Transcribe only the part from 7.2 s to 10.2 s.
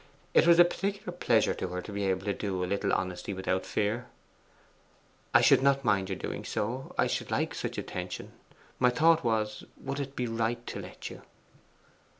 like such an attention. My thought was, would it